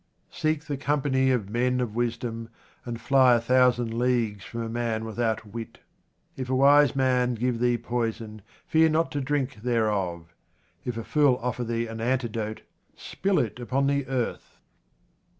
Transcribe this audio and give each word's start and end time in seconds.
Seek 0.31 0.63
the 0.65 0.77
company 0.77 1.29
of 1.29 1.51
men 1.51 1.79
of 1.79 1.93
wisdom, 1.93 2.49
and 2.85 2.99
fly 2.99 3.35
a 3.35 3.39
thousand 3.39 3.95
leagues 3.95 4.43
from 4.43 4.61
a 4.61 4.67
man 4.67 5.05
without 5.05 5.45
wit. 5.45 5.77
If 6.35 6.49
a 6.49 6.55
wise 6.55 6.95
man 6.95 7.35
give 7.35 7.59
thee 7.59 7.77
poison, 7.77 8.41
fear 8.65 8.89
not 8.89 9.11
to 9.11 9.21
drink 9.21 9.57
thereof. 9.61 10.33
If 10.83 10.97
a 10.97 11.03
fool 11.03 11.37
offer 11.43 11.63
thee 11.63 11.85
an 11.85 12.01
antidote, 12.01 12.63
spill 12.95 13.37
it 13.37 13.59
upon 13.59 13.85
the 13.85 14.07
earth. 14.07 14.57